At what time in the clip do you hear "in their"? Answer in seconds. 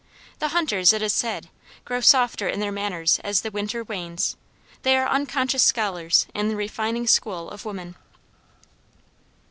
2.49-2.71